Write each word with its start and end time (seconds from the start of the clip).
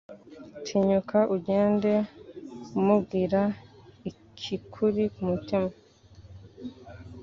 Tinyuka 0.65 1.17
ugende 1.35 1.91
umubwira 2.79 3.41
ikikuri 4.09 5.03
ku 5.13 5.21
mutima 5.29 5.69